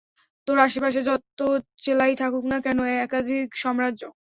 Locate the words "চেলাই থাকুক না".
1.83-2.57